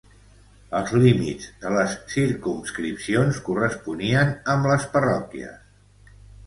Els 0.79 0.93
límits 1.03 1.51
de 1.65 1.73
les 1.75 1.93
circumscripcions 2.15 3.41
corresponien 3.51 4.35
amb 4.57 4.75
les 4.75 4.93
parròquies. 4.97 6.15